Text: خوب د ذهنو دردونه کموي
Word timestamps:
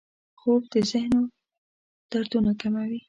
خوب 0.39 0.61
د 0.73 0.75
ذهنو 0.91 1.21
دردونه 2.11 2.51
کموي 2.61 2.99